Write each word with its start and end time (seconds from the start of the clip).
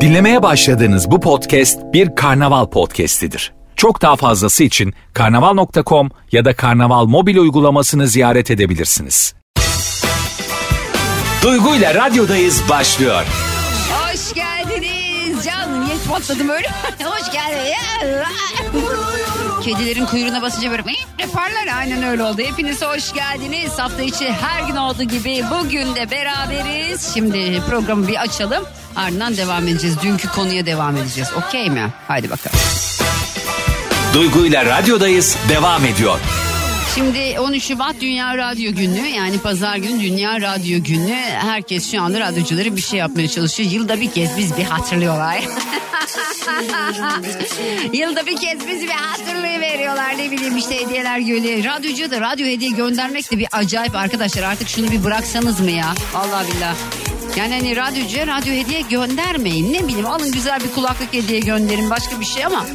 Dinlemeye 0.00 0.42
başladığınız 0.42 1.10
bu 1.10 1.20
podcast 1.20 1.78
bir 1.92 2.14
karnaval 2.14 2.66
podcastidir. 2.66 3.52
Çok 3.76 4.02
daha 4.02 4.16
fazlası 4.16 4.64
için 4.64 4.94
karnaval.com 5.12 6.10
ya 6.32 6.44
da 6.44 6.56
karnaval 6.56 7.04
mobil 7.04 7.36
uygulamasını 7.36 8.08
ziyaret 8.08 8.50
edebilirsiniz. 8.50 9.34
Duygu 11.42 11.74
ile 11.76 11.94
radyodayız 11.94 12.62
başlıyor. 12.68 13.22
Hoş 13.92 14.34
geldiniz 14.34 15.44
canım. 15.44 15.84
Niye 15.84 15.96
patladım 16.10 16.48
öyle? 16.48 16.68
Hoş 17.04 17.32
geldin. 17.32 17.72
Kedilerin 19.66 20.06
kuyruğuna 20.06 20.42
basınca 20.42 20.70
böyle 20.70 20.82
yaparlar. 21.18 21.66
Aynen 21.78 22.02
öyle 22.02 22.22
oldu. 22.22 22.42
Hepiniz 22.42 22.82
hoş 22.82 23.12
geldiniz. 23.12 23.78
Hafta 23.78 24.02
içi 24.02 24.32
her 24.32 24.68
gün 24.68 24.76
olduğu 24.76 25.02
gibi 25.02 25.44
bugün 25.50 25.94
de 25.94 26.10
beraberiz. 26.10 27.14
Şimdi 27.14 27.62
programı 27.70 28.08
bir 28.08 28.20
açalım. 28.20 28.64
Ardından 28.96 29.36
devam 29.36 29.68
edeceğiz. 29.68 29.96
Dünkü 30.02 30.28
konuya 30.28 30.66
devam 30.66 30.96
edeceğiz. 30.96 31.30
Okey 31.36 31.70
mi? 31.70 31.92
Haydi 32.08 32.30
bakalım. 32.30 32.58
Duygu 34.14 34.46
ile 34.46 34.64
radyodayız 34.64 35.36
devam 35.48 35.84
ediyor. 35.84 36.20
Şimdi 36.96 37.40
13 37.40 37.64
Şubat 37.64 38.00
Dünya 38.00 38.36
Radyo 38.36 38.72
Günü 38.72 39.06
yani 39.06 39.38
pazar 39.38 39.76
günü 39.76 40.02
Dünya 40.02 40.40
Radyo 40.40 40.82
Günü. 40.82 41.16
Herkes 41.38 41.90
şu 41.90 42.02
anda 42.02 42.20
radyocuları 42.20 42.76
bir 42.76 42.80
şey 42.80 42.98
yapmaya 42.98 43.28
çalışıyor. 43.28 43.70
Yılda 43.70 44.00
bir 44.00 44.10
kez 44.10 44.36
biz 44.36 44.56
bir 44.56 44.64
hatırlıyorlar. 44.64 45.36
Yılda 47.92 48.26
bir 48.26 48.36
kez 48.36 48.68
bizi 48.68 48.82
bir 48.82 48.92
hatırlayı 48.92 49.60
veriyorlar. 49.60 50.18
Ne 50.18 50.30
bileyim 50.30 50.56
işte 50.56 50.80
hediyeler 50.80 51.18
göle. 51.18 51.64
Radyocuya 51.64 52.10
da 52.10 52.20
radyo 52.20 52.46
hediye 52.46 52.70
göndermek 52.70 53.30
de 53.32 53.38
bir 53.38 53.48
acayip 53.52 53.96
arkadaşlar. 53.96 54.42
Artık 54.42 54.68
şunu 54.68 54.90
bir 54.90 55.04
bıraksanız 55.04 55.60
mı 55.60 55.70
ya? 55.70 55.94
Allah 56.14 56.44
billah. 56.54 56.74
Yani 57.36 57.54
hani 57.54 57.76
radyocuya 57.76 58.26
radyo 58.26 58.52
hediye 58.52 58.80
göndermeyin. 58.80 59.72
Ne 59.72 59.88
bileyim 59.88 60.06
alın 60.06 60.32
güzel 60.32 60.60
bir 60.60 60.72
kulaklık 60.74 61.12
hediye 61.12 61.40
gönderin 61.40 61.90
başka 61.90 62.20
bir 62.20 62.26
şey 62.26 62.44
ama 62.44 62.66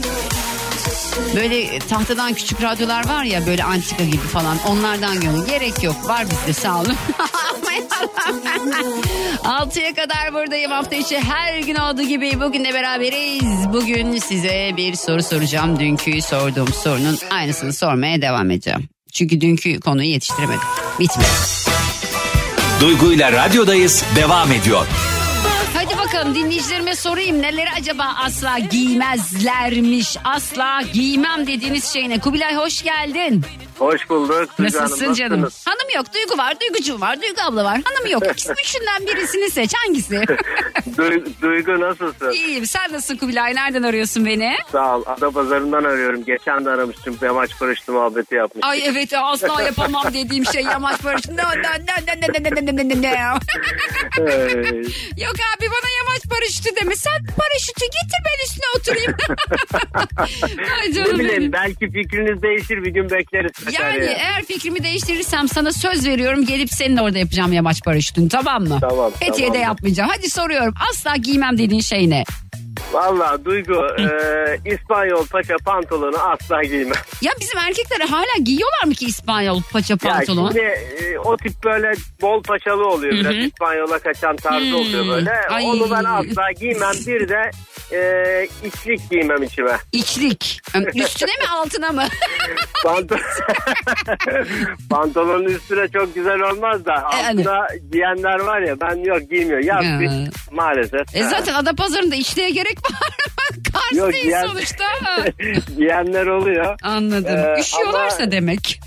Böyle 1.36 1.80
tahtadan 1.80 2.34
küçük 2.34 2.62
radyolar 2.62 3.08
var 3.08 3.24
ya 3.24 3.48
böyle 3.48 3.64
antika 3.64 4.04
gibi 4.04 4.18
falan 4.18 4.58
onlardan 4.68 5.20
gönül 5.22 5.46
gerek 5.48 5.84
yok 5.84 6.08
var 6.08 6.26
bizde 6.30 6.54
sağ 6.54 6.80
olun. 6.82 6.96
6'ya 9.44 9.94
kadar 9.96 10.34
buradayım 10.34 10.72
hafta 10.72 10.96
içi 10.96 11.20
her 11.20 11.60
gün 11.60 11.76
olduğu 11.76 12.02
gibi 12.04 12.40
bugün 12.42 12.66
de 12.66 12.74
beraberiz. 12.74 13.74
Bugün 13.74 14.18
size 14.18 14.72
bir 14.78 14.96
soru 14.96 15.24
soracağım. 15.24 15.80
Dünkü 15.80 16.22
sorduğum 16.22 16.74
sorunun 16.74 17.18
aynısını 17.32 17.74
sormaya 17.74 18.22
devam 18.22 18.52
edeceğim. 18.52 18.90
Çünkü 19.14 19.42
dünkü 19.42 19.80
konuyu 19.80 20.10
yetiştiremedim. 20.10 20.62
Bitmedi. 21.00 21.28
Duygu 22.82 23.14
ile 23.14 23.32
radyodayız 23.32 24.04
devam 24.16 24.52
ediyor. 24.52 24.88
Bakalım 26.12 26.36
dinleyicilerime 26.36 26.96
sorayım 26.96 27.42
neleri 27.42 27.70
acaba 27.80 28.04
asla 28.24 28.60
giymezlermiş. 28.60 30.18
Asla 30.24 30.82
giymem 30.94 31.48
dediğiniz 31.48 31.86
şey 31.94 32.10
ne? 32.10 32.20
Kubilay 32.20 32.56
hoş 32.56 32.84
geldin. 32.84 33.46
Hoş 33.82 34.10
bulduk. 34.10 34.50
Duygu 34.58 34.78
Hanım, 34.78 34.84
Nasılsın 34.92 35.14
canım? 35.14 35.42
nasılsınız? 35.42 35.68
Hanım 35.68 35.88
yok, 35.96 36.06
Duygu 36.14 36.38
var, 36.38 36.54
Duygucuğum 36.62 37.02
var, 37.02 37.22
Duygu 37.22 37.42
abla 37.42 37.64
var. 37.64 37.82
Hanım 37.86 38.12
yok. 38.12 38.24
İkisi 38.32 38.54
üçünden 38.64 39.08
birisini 39.08 39.50
seç. 39.52 39.72
Hangisi? 39.86 40.16
Duy- 40.98 41.26
Duygu 41.42 41.80
nasılsın? 41.80 42.32
İyiyim. 42.32 42.66
Sen 42.66 42.94
nasılsın 42.94 43.18
Kubilay? 43.18 43.56
Nereden 43.56 43.84
arıyorsun 43.84 44.26
beni? 44.26 44.56
Sağ 44.72 44.98
ol. 44.98 45.04
Adapazarı'ndan 45.06 45.84
arıyorum. 45.84 46.26
Geçen 46.26 46.66
de 46.66 46.70
aramıştım. 46.70 47.18
Yamaç 47.22 47.62
barıştı 47.62 47.92
muhabbeti 47.92 48.36
yapmıştık. 48.36 48.72
Ay 48.72 48.82
evet 48.88 49.14
asla 49.22 49.62
yapamam 49.62 50.04
dediğim 50.14 50.46
şey 50.46 50.64
yamaç 50.64 51.04
barış. 51.04 51.30
No, 51.30 51.36
no, 51.36 51.42
no, 51.44 51.44
no, 51.44 52.14
no, 52.22 52.34
no, 52.34 52.78
no, 52.78 52.90
no, 52.90 53.02
no. 53.02 53.40
Ee, 54.20 54.32
Yok 55.18 55.36
abi 55.58 55.66
bana 55.66 55.90
yamaç 56.00 56.22
paraşütü 56.30 56.76
deme. 56.76 56.96
Sen 56.96 57.18
paraşütü 57.38 57.86
getir 57.86 58.20
ben 58.26 58.46
üstüne 58.46 58.66
oturayım. 58.78 59.14
Ay 60.82 60.90
ne 60.90 60.94
canım 60.94 61.20
bileyim 61.20 61.42
benim. 61.42 61.52
belki 61.54 61.92
fikriniz 61.92 62.42
değişir 62.42 62.84
bir 62.84 62.92
gün 62.92 63.10
bekleriz. 63.10 63.52
Yani 63.74 63.94
Sakarya'ya. 63.94 64.18
eğer 64.18 64.44
fikrimi 64.46 64.84
değiştirirsem 64.84 65.48
sana 65.48 65.74
söz 65.74 66.08
veriyorum 66.08 66.46
gelip 66.46 66.70
senin 66.74 66.98
orada 66.98 67.18
yapacağım 67.18 67.54
yamaç 67.54 67.82
paraşütünü 67.82 68.30
tamam 68.30 68.64
mı? 68.64 68.78
Tamam, 68.82 69.12
Fethiye'de 69.12 69.52
tamam. 69.54 69.62
yapmayacağım. 69.68 70.10
Hadi 70.16 70.30
soruyorum 70.30 70.74
asla 70.92 71.16
giymem 71.16 71.58
dediğin 71.58 71.82
şey 71.82 72.10
ne? 72.10 72.24
Valla 72.92 73.46
Duygu 73.46 73.86
e, 74.00 74.06
İspanyol 74.74 75.26
paça 75.26 75.56
pantolonu 75.66 76.18
asla 76.18 76.64
giymem. 76.64 76.94
Ya 77.22 77.32
bizim 77.40 77.60
erkekler 77.60 78.08
hala 78.08 78.44
giyiyorlar 78.44 78.84
mı 78.86 78.94
ki 78.94 79.06
İspanyol 79.06 79.62
paça 79.74 79.98
pantolon? 79.98 80.44
Ya 80.46 80.50
şimdi 80.52 80.60
e, 81.06 81.20
o 81.20 81.38
tip 81.38 81.64
böyle 81.64 81.92
bol 82.22 82.44
paçalı 82.44 82.88
oluyor. 82.88 83.14
Biraz 83.14 83.36
İspanyola 83.36 84.00
kaçan 84.00 84.36
tarzı 84.36 84.66
Hmm. 84.66 84.76
oluyor 84.76 85.08
böyle. 85.08 85.32
Ay. 85.50 85.66
Onu 85.66 85.92
ben 85.92 86.04
asla 86.04 86.52
giymem. 86.60 86.92
Bir 87.08 87.30
de 87.30 87.52
e, 87.92 88.48
içlik 88.68 89.10
giymem 89.10 89.44
içime. 89.44 89.78
İçlik. 89.92 90.62
Üstüne 90.96 91.32
mi 91.32 91.48
altına 91.54 91.90
mı? 91.92 92.04
Pantolon... 92.84 93.22
Pantolonun 94.90 95.46
üstüne 95.46 95.88
çok 95.88 96.16
güzel 96.16 96.40
olmaz 96.42 96.86
da 96.86 96.94
Yani. 97.24 97.42
altına 97.42 97.68
giyenler 97.92 98.40
var 98.40 98.62
ya 98.62 98.82
ben 98.82 98.96
yok 99.04 99.30
giymiyor. 99.30 99.64
Ya. 99.64 99.82
bir 100.00 100.10
maalesef. 100.52 101.16
e 101.16 101.24
zaten 101.24 101.54
Adapazarı'nda 101.54 102.16
içliğe 102.16 102.50
gerek 102.50 102.81
var 103.74 103.92
mı? 103.92 103.98
Yok, 103.98 104.06
Kars'tayız 104.06 104.24
giyen- 104.26 104.48
sonuçta. 104.48 104.86
giyenler 105.78 106.26
oluyor. 106.28 106.76
Anladım. 106.84 107.38
Ee, 107.38 107.60
Üşüyorlarsa 107.62 108.24
ama- 108.24 108.32
demek. 108.32 108.80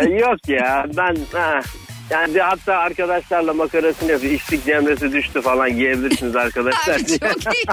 Ee, 0.00 0.04
yok 0.10 0.48
ya 0.48 0.86
ben 0.96 1.16
ha, 1.32 1.60
yani 2.10 2.38
hatta 2.40 2.74
arkadaşlarla 2.76 3.52
makarasını 3.54 4.12
yapıyor. 4.12 4.32
İçlik 4.32 4.64
cemresi 4.66 5.12
düştü 5.12 5.40
falan 5.40 5.76
giyebilirsiniz 5.76 6.36
arkadaşlar. 6.36 6.94
Ay 6.94 6.98
çok 7.04 7.54
iyi. 7.54 7.64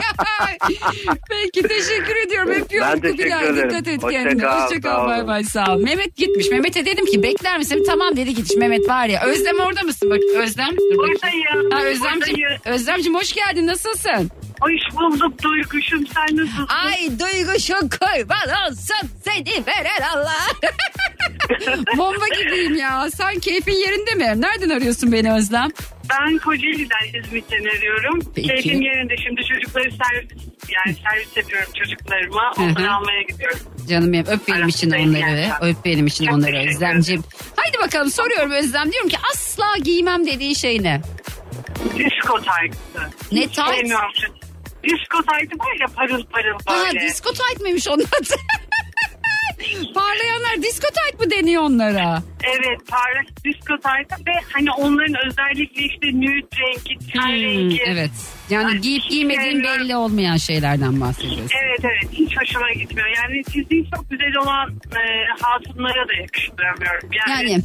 Peki 1.29 1.61
teşekkür 1.67 2.15
ediyorum. 2.27 2.51
Öpüyorum 2.51 2.89
Ben 2.93 2.99
teşekkür 3.01 3.23
Kubilay. 3.23 3.45
ederim. 3.49 3.69
Dikkat 3.69 3.87
et 3.87 4.03
Hoşça 4.03 4.23
kendine. 4.23 4.41
kal, 4.43 4.61
Hoşça 4.65 4.81
kal. 4.81 5.07
Bay 5.07 5.27
bay 5.27 5.43
sağ 5.43 5.73
ol. 5.75 5.79
Mehmet 5.81 6.15
gitmiş. 6.15 6.49
Mehmet'e 6.49 6.85
dedim 6.85 7.05
ki 7.05 7.23
bekler 7.23 7.57
misin? 7.57 7.83
Tamam 7.87 8.15
dedi 8.17 8.29
gitmiş. 8.35 8.55
Mehmet 8.55 8.89
var 8.89 9.05
ya. 9.07 9.21
Özlem 9.25 9.59
orada 9.59 9.81
mısın? 9.81 10.09
Bak 10.09 10.19
Özlem. 10.43 10.69
Buradayım. 10.77 11.71
Ha, 11.71 11.83
Özlemciğim. 11.83 12.49
Özlemciğim 12.65 13.15
hoş 13.19 13.33
geldin. 13.33 13.67
Nasılsın? 13.67 14.31
Hoş 14.63 14.97
bulduk 14.97 15.43
Duyguş'um 15.43 16.07
sen 16.07 16.37
nasılsın? 16.37 16.67
Ay 16.85 17.19
Duygu 17.19 17.59
şu 17.59 17.73
kurban 17.73 18.67
olsun 18.69 19.09
seni 19.23 19.65
veren 19.67 20.01
Allah. 20.15 20.35
Bomba 21.97 22.27
gibiyim 22.27 22.75
ya. 22.75 23.09
Sen 23.11 23.39
keyfin 23.39 23.71
yerinde 23.73 24.15
mi? 24.15 24.41
Nereden 24.41 24.69
arıyorsun 24.69 25.11
beni 25.11 25.33
Özlem? 25.33 25.69
Ben 26.09 26.37
Kocaeli'den 26.37 27.19
İzmit'ten 27.23 27.77
arıyorum. 27.77 28.19
Peki. 28.35 28.47
Keyfim 28.47 28.81
yerinde 28.81 29.17
şimdi 29.17 29.41
çocukları 29.45 29.89
servis 29.91 30.31
yani 30.75 30.95
servis 31.03 31.37
yapıyorum 31.37 31.73
çocuklarıma. 31.73 32.51
Onları 32.57 32.93
almaya 32.93 33.21
gidiyorum. 33.21 33.59
Canım 33.89 34.13
benim 34.13 34.25
öp 34.25 34.47
benim 34.47 34.67
için 34.67 34.91
onları. 34.91 35.19
yani. 35.19 35.49
Öp 35.61 35.85
benim 35.85 36.07
için 36.07 36.25
Çok 36.25 36.33
onları 36.35 36.69
Özlemciğim. 36.69 37.23
Haydi 37.55 37.77
bakalım 37.83 38.11
soruyorum 38.11 38.51
Özlem. 38.51 38.91
Diyorum 38.91 39.09
ki 39.09 39.17
asla 39.33 39.77
giymem 39.83 40.25
dediğin 40.27 40.53
şey 40.53 40.83
ne? 40.83 41.01
Disko 41.97 42.41
taytı. 42.41 42.77
Ne 43.31 43.47
sevmiyorum 43.47 44.09
şu- 44.21 44.42
Disko 44.83 45.21
taytı 45.23 45.55
var 45.59 45.75
ya 45.81 45.87
parıl 45.95 46.23
parıl 46.25 46.57
böyle. 46.69 46.99
disco 47.07 47.29
tight 47.33 47.61
mıymış 47.61 47.87
onun 47.87 48.03
adı? 48.03 48.35
Parlayanlar 49.93 50.61
disco 50.63 50.87
tight 50.87 51.19
mı 51.19 51.31
deniyor 51.31 51.63
onlara? 51.63 52.23
Evet 52.43 52.79
parlak 52.89 53.43
disko 53.45 53.77
taytı 53.79 54.15
ve 54.27 54.31
hani 54.53 54.71
onların 54.71 55.15
özellikle 55.27 55.81
işte 55.81 56.07
nude 56.07 56.47
rengi, 56.59 57.11
ten 57.13 57.21
Hmm, 57.21 57.31
rengi. 57.33 57.81
evet. 57.85 58.11
Yani 58.49 58.67
Ay, 58.67 58.77
giyip 58.77 59.03
giymediğin 59.09 59.51
sevmiyorum. 59.51 59.79
belli 59.83 59.95
olmayan 59.95 60.37
şeylerden 60.37 61.01
bahsediyorsun. 61.01 61.57
Evet 61.63 61.79
evet 61.83 62.11
hiç 62.11 62.37
hoşuma 62.41 62.71
gitmiyor. 62.71 63.07
Yani 63.17 63.43
fiziği 63.43 63.89
çok 63.95 64.09
güzel 64.09 64.35
olan 64.37 64.69
e, 64.69 65.01
hatunlara 65.41 66.07
da 66.07 66.13
yakıştıramıyorum. 66.21 67.09
Yani, 67.27 67.51
Yani. 67.51 67.63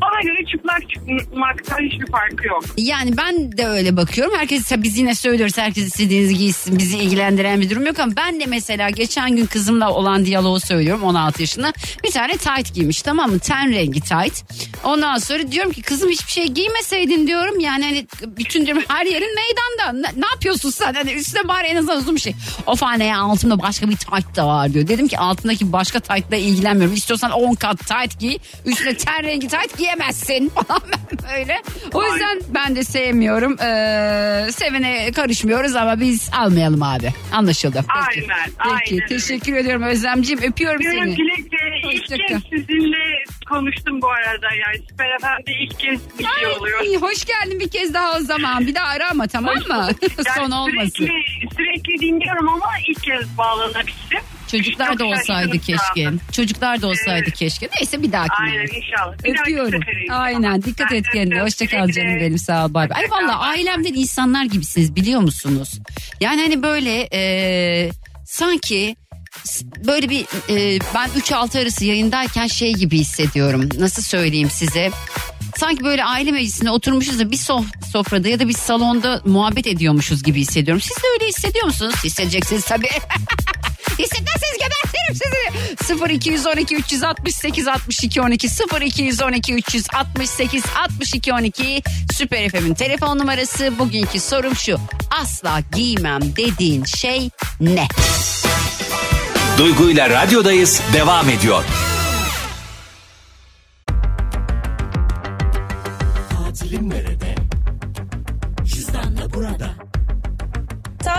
Bana 0.00 0.20
göre 0.22 0.46
çıplak 0.46 0.90
çıkmaktan 0.90 1.78
hiçbir 1.78 2.06
farkı 2.06 2.46
yok. 2.46 2.64
Yani 2.76 3.16
ben 3.16 3.58
de 3.58 3.66
öyle 3.66 3.96
bakıyorum. 3.96 4.34
Herkes 4.38 4.72
biz 4.76 4.98
yine 4.98 5.14
söylüyoruz. 5.14 5.58
Herkes 5.58 5.86
istediğinizi 5.86 6.34
giysin. 6.36 6.78
Bizi 6.78 6.98
ilgilendiren 6.98 7.60
bir 7.60 7.70
durum 7.70 7.86
yok 7.86 7.98
ama 7.98 8.12
ben 8.16 8.40
de 8.40 8.46
mesela 8.46 8.90
geçen 8.90 9.36
gün 9.36 9.46
kızımla 9.46 9.92
olan 9.92 10.24
diyaloğu 10.24 10.60
söylüyorum 10.60 11.04
16 11.04 11.42
yaşında. 11.42 11.72
Bir 12.04 12.10
tane 12.10 12.32
tight 12.32 12.74
giymiş 12.74 13.02
tamam 13.02 13.30
mı? 13.30 13.38
Ten 13.38 13.72
rengi 13.72 14.00
tight. 14.00 14.44
Ondan 14.84 15.18
sonra 15.18 15.52
diyorum 15.52 15.72
ki 15.72 15.82
kızım 15.82 16.10
hiçbir 16.10 16.32
şey 16.32 16.46
giymeseydin 16.46 17.26
diyorum. 17.26 17.60
Yani 17.60 17.84
hani 17.84 18.06
bütün 18.36 18.66
diyorum 18.66 18.82
her 18.88 19.06
yerin 19.06 19.34
meydanda. 19.34 20.08
Ne, 20.08 20.20
ne 20.20 20.26
yapıyorsun 20.26 20.70
sen? 20.70 20.94
Hani 20.94 21.12
üstüne 21.12 21.48
bari 21.48 21.66
en 21.66 21.76
azından 21.76 21.98
uzun 21.98 22.14
bir 22.16 22.20
şey. 22.20 22.34
Of 22.66 22.82
anne 22.82 23.04
ya 23.04 23.26
başka 23.62 23.88
bir 23.88 23.96
tight 23.96 24.36
da 24.36 24.46
var 24.46 24.74
diyor. 24.74 24.88
Dedim 24.88 25.08
ki 25.08 25.18
altındaki 25.18 25.72
başka 25.72 26.00
tight'la 26.00 26.36
ilgilenmiyorum. 26.36 26.94
İstiyorsan 26.94 27.30
10 27.30 27.54
kat 27.54 27.78
tight 27.78 28.20
giy. 28.20 28.38
Üstüne 28.64 28.96
ten 28.96 29.22
rengi 29.22 29.48
tight 29.48 29.76
giyemezsin 29.86 30.48
falan 30.68 30.82
böyle. 31.32 31.62
O 31.94 32.04
yüzden 32.04 32.40
ben 32.54 32.76
de 32.76 32.84
sevmiyorum. 32.84 33.52
Ee, 33.60 34.52
sevene 34.52 35.12
karışmıyoruz 35.12 35.76
ama 35.76 36.00
biz 36.00 36.30
almayalım 36.38 36.82
abi. 36.82 37.12
Anlaşıldı. 37.32 37.84
Peki. 38.14 38.26
Aynen, 38.32 38.50
Peki 38.80 38.94
aynen. 38.94 39.08
teşekkür 39.08 39.56
ediyorum 39.56 39.82
Özlemciğim. 39.82 40.42
Öpüyorum 40.42 40.80
Benim 40.80 41.04
seni. 41.04 41.16
Dilek'le 41.16 41.84
ilk 41.84 42.02
Hoşça 42.02 42.16
kez 42.16 42.42
sizinle 42.42 43.24
konuştum 43.48 44.02
bu 44.02 44.10
arada 44.10 44.46
yani. 44.66 44.82
Süper 44.90 45.10
Efendi 45.16 45.50
ilk 45.60 45.78
kez 45.78 46.00
bir 46.18 46.24
şey 46.24 46.46
oluyor. 46.46 46.78
Hoş 47.00 47.24
geldin 47.24 47.60
bir 47.60 47.68
kez 47.68 47.94
daha 47.94 48.16
o 48.16 48.20
zaman. 48.20 48.66
Bir 48.66 48.74
daha 48.74 48.86
ara 48.86 49.10
ama 49.10 49.26
tamam 49.26 49.54
mı? 49.54 49.62
Yani 50.26 50.36
Son 50.36 50.50
olmasın. 50.50 50.90
Sürekli, 50.96 51.48
sürekli 51.56 52.00
dinliyorum 52.00 52.48
ama 52.48 52.66
ilk 52.88 53.02
kez 53.02 53.38
bağlanabildim. 53.38 54.20
Çocuklar 54.50 54.86
Çok 54.88 54.98
da 54.98 55.04
olsaydı 55.04 55.58
keşke. 55.58 56.08
anda. 56.08 56.20
Çocuklar 56.32 56.82
da 56.82 56.86
olsaydı 56.86 57.24
Evet. 57.26 57.34
keşke. 57.38 57.68
Neyse 57.80 58.02
bir 58.02 58.12
dahaki. 58.12 58.32
Aynen 58.40 58.66
inşallah. 58.76 59.14
Öpüyorum. 59.42 59.80
Aynen 60.10 60.62
dikkat 60.62 60.90
Ben 60.90 60.96
et 60.96 61.04
kendine. 61.04 61.22
öpüyorum. 61.24 61.46
Hoşça 61.46 61.66
kal 61.66 61.88
canım 61.88 62.16
benim 62.20 62.38
sağ 62.38 62.66
ol 62.66 62.74
bay 62.74 62.90
bay. 62.90 63.02
Ay 63.02 63.10
valla 63.10 63.38
ailemden 63.38 63.94
insanlar 63.94 64.44
gibisiniz 64.44 64.96
biliyor 64.96 65.20
musunuz? 65.20 65.78
Yani 66.20 66.40
hani 66.42 66.62
böyle 66.62 67.08
e, 67.12 67.90
sanki 68.26 68.96
böyle 69.86 70.08
bir 70.10 70.20
e, 70.50 70.78
ben 70.94 71.08
3-6 71.20 71.62
arası 71.62 71.84
yayındayken 71.84 72.46
şey 72.46 72.72
gibi 72.74 72.98
hissediyorum. 72.98 73.68
Nasıl 73.78 74.02
söyleyeyim 74.02 74.50
size? 74.50 74.90
Sanki 75.56 75.84
böyle 75.84 76.04
aile 76.04 76.32
meclisinde 76.32 76.70
oturmuşuz 76.70 77.18
da 77.18 77.30
bir 77.30 77.36
sof- 77.36 77.86
sofrada 77.92 78.28
ya 78.28 78.40
da 78.40 78.48
bir 78.48 78.52
salonda 78.52 79.22
muhabbet 79.24 79.66
ediyormuşuz 79.66 80.22
gibi 80.22 80.40
hissediyorum. 80.40 80.80
Siz 80.80 80.96
de 80.96 81.06
öyle 81.14 81.28
hissediyor 81.28 81.64
musunuz? 81.64 81.94
Hissedeceksiniz 82.04 82.64
tabii. 82.64 82.88
Hissetmezseniz 83.98 84.58
gebertirim 84.58 85.14
sizi. 85.14 86.14
0212 86.14 86.76
368 86.76 87.66
62 87.68 88.20
12 88.20 88.48
0212 88.80 89.54
368 89.54 90.64
62 90.76 91.32
12 91.32 91.82
Süper 92.12 92.48
FM'in 92.48 92.74
telefon 92.74 93.18
numarası. 93.18 93.78
Bugünkü 93.78 94.20
sorum 94.20 94.56
şu. 94.56 94.80
Asla 95.10 95.60
giymem 95.74 96.20
dediğin 96.36 96.84
şey 96.84 97.30
ne? 97.60 97.88
Duygu 99.58 99.90
ile 99.90 100.10
radyodayız 100.10 100.80
devam 100.92 101.28
ediyor. 101.28 101.64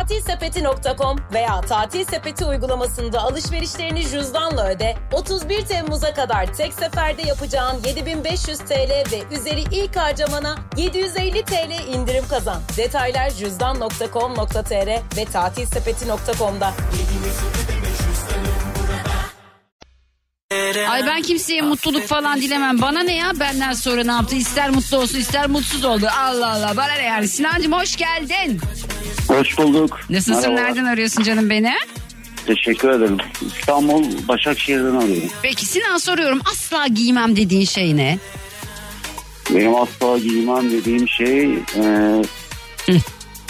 Tatilsepeti.com 0.07 1.17
veya 1.33 1.61
Tatil 1.61 2.05
Sepeti 2.05 2.45
uygulamasında 2.45 3.21
alışverişlerini 3.21 4.07
cüzdanla 4.07 4.69
öde. 4.69 4.95
31 5.13 5.65
Temmuz'a 5.65 6.13
kadar 6.13 6.53
tek 6.53 6.73
seferde 6.73 7.21
yapacağın 7.21 7.83
7500 7.85 8.57
TL 8.57 9.11
ve 9.11 9.35
üzeri 9.35 9.63
ilk 9.71 9.95
harcamana 9.95 10.55
750 10.77 11.45
TL 11.45 11.93
indirim 11.93 12.23
kazan. 12.29 12.61
Detaylar 12.77 13.29
cüzdan.com.tr 13.29 15.17
ve 15.17 15.25
tatilsepeti.com'da. 15.25 16.73
Ay 20.89 21.05
ben 21.07 21.21
kimseye 21.21 21.61
mutluluk 21.61 22.03
falan 22.03 22.41
dilemem. 22.41 22.81
Bana 22.81 23.03
ne 23.03 23.15
ya 23.15 23.31
benden 23.39 23.73
sonra 23.73 24.03
ne 24.03 24.11
yaptı? 24.11 24.35
İster 24.35 24.69
mutlu 24.69 24.97
olsun 24.97 25.19
ister 25.19 25.47
mutsuz 25.47 25.85
oldu. 25.85 26.07
Allah 26.17 26.51
Allah 26.51 26.73
bana 26.77 26.93
ne 26.93 27.03
yani. 27.03 27.27
Sinancım 27.27 27.71
hoş 27.71 27.95
geldin. 27.95 28.61
Hoş 29.27 29.57
bulduk. 29.57 29.99
Nasılsın 30.09 30.41
Merhabalar. 30.41 30.63
nereden 30.69 30.85
arıyorsun 30.85 31.23
canım 31.23 31.49
beni? 31.49 31.73
Teşekkür 32.45 32.89
ederim. 32.89 33.17
İstanbul 33.57 34.03
Başakşehir'den 34.27 34.95
arıyorum. 34.95 35.29
Peki 35.41 35.65
Sinan 35.65 35.97
soruyorum 35.97 36.39
asla 36.51 36.87
giymem 36.87 37.35
dediğin 37.35 37.65
şey 37.65 37.97
ne? 37.97 38.17
Benim 39.55 39.75
asla 39.75 40.17
giymem 40.17 40.71
dediğim 40.71 41.07
şey 41.09 41.53
e, 41.53 42.21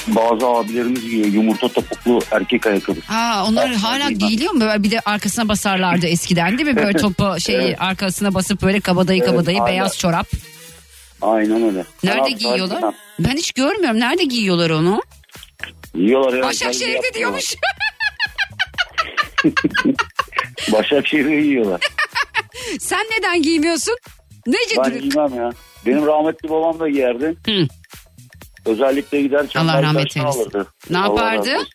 bazı 0.07 0.45
abilerimiz 0.47 1.01
giyiyor 1.01 1.27
yumurta 1.27 1.67
topuklu 1.67 2.19
erkek 2.31 2.67
ayakkabı. 2.67 2.99
Ha 3.07 3.45
onlar 3.49 3.69
Asla 3.69 3.83
hala 3.83 3.97
giymem. 4.09 4.17
giyiliyor 4.27 4.53
mu? 4.53 4.61
Böyle 4.61 4.83
bir 4.83 4.91
de 4.91 4.99
arkasına 4.99 5.47
basarlardı 5.47 6.07
eskiden 6.07 6.57
değil 6.57 6.69
mi? 6.69 6.75
Böyle 6.75 6.97
topu 6.97 7.35
şey 7.39 7.55
Evet. 7.55 7.75
arkasına 7.81 8.33
basıp 8.33 8.61
böyle 8.61 8.79
kabadayı 8.79 9.19
Evet, 9.23 9.31
kabadayı 9.31 9.57
hala. 9.59 9.67
beyaz 9.67 9.97
çorap. 9.97 10.27
Aynen 11.21 11.63
öyle. 11.63 11.85
Ben 12.03 12.09
Nerede 12.09 12.21
asla 12.21 12.31
giyiyorlar? 12.31 12.93
Ben 13.19 13.35
hiç 13.37 13.51
görmüyorum. 13.51 13.99
Nerede 13.99 14.23
giyiyorlar 14.23 14.69
onu? 14.69 15.01
Giyiyorlar 15.97 16.33
ya. 16.37 16.43
Başakşehir'de 16.43 17.13
diyormuş. 17.13 17.55
Başakşehir'de 20.71 21.41
giyiyorlar. 21.41 21.81
Sen 22.79 23.05
neden 23.17 23.41
giymiyorsun? 23.41 23.95
Nece 24.47 24.75
Ben 24.77 24.99
giymem 25.01 25.35
ya. 25.35 25.49
Benim 25.85 26.05
rahmetli 26.05 26.49
babam 26.49 26.79
da 26.79 26.89
giyerdi. 26.89 27.35
Hı. 27.45 27.67
Özellikle 28.65 29.21
gider 29.21 29.39
Allah 29.39 29.47
Çembertaş'tan 29.47 29.83
rahmet 29.83 30.17
eylesin. 30.17 30.39
alırdı. 30.41 30.67
Ne 30.89 30.97
Allah 30.97 31.23
yapardı? 31.33 31.55
olsun. 31.55 31.67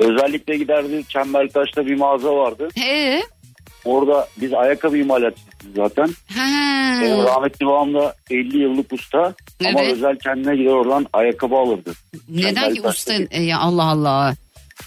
Özellikle 0.00 0.56
giderdi 0.56 1.04
Çembertaş'ta 1.08 1.86
bir 1.86 1.94
mağaza 1.96 2.34
vardı. 2.36 2.68
He. 2.74 3.22
Orada 3.84 4.28
biz 4.36 4.52
ayakkabı 4.54 4.96
zaten. 5.76 6.08
Ha. 6.34 6.98
Benim 7.02 7.24
rahmetli 7.24 7.66
babam 7.66 7.94
da 7.94 8.14
50 8.30 8.58
yıllık 8.58 8.92
usta 8.92 9.18
ama 9.66 9.80
Evet. 9.82 9.92
özel 9.92 10.18
kendine 10.18 10.56
gider 10.56 10.70
oradan 10.70 11.06
ayakkabı 11.12 11.54
alırdı. 11.54 11.92
Neden 12.28 12.74
ki 12.74 12.82
usta 12.82 13.14
e, 13.30 13.42
ya 13.42 13.58
Allah 13.58 13.84
Allah. 13.84 14.34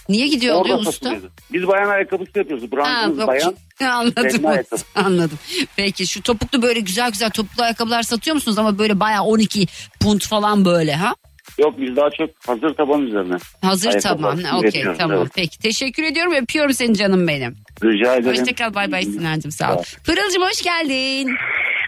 Niye 0.10 0.28
gidiyor 0.28 0.56
Orada 0.56 0.64
oluyor 0.74 0.80
usta? 0.80 0.92
satılıyordu. 0.92 1.32
Biz 1.54 1.68
bayan 1.68 1.90
ayakkabısı 1.90 2.32
yapıyoruz. 2.36 2.72
Branşımız 2.72 3.28
bayan. 3.28 3.56
anladım. 3.90 4.46
Anladım. 4.96 5.40
Peki 5.76 6.08
şu 6.08 6.22
topuklu 6.22 6.62
böyle 6.62 6.80
güzel 6.80 7.12
güzel 7.12 7.30
topuklu 7.30 7.64
ayakkabılar 7.64 8.04
satıyor 8.04 8.34
musunuz 8.36 8.58
ama 8.58 8.78
böyle 8.78 9.00
bayağı 9.00 9.24
12 9.24 9.68
punt 10.00 10.28
falan 10.28 10.66
böyle 10.66 10.96
ha? 10.96 11.16
Yok 11.58 11.74
biz 11.78 11.96
daha 11.96 12.10
çok 12.10 12.30
hazır 12.48 12.76
taban 12.76 13.02
üzerine. 13.02 13.36
Hazır 13.62 13.92
tamam. 13.92 14.40
Okey 14.56 14.84
tamam. 14.98 15.18
evet. 15.18 15.32
Peki 15.36 15.60
teşekkür 15.60 16.04
ediyorum. 16.04 16.34
Öpüyorum 16.34 16.74
seni 16.74 16.98
canım 16.98 17.28
benim. 17.28 17.56
Rica 17.84 18.16
ederim. 18.16 18.40
Hoşçakal 18.42 18.74
bay 18.74 18.92
bay 18.92 19.04
Sinancığım 19.04 19.52
sağ 19.52 19.76
ol. 19.76 19.84
Pırıl'cığım 20.06 20.44
hoş 20.44 20.62
geldin. 20.62 21.36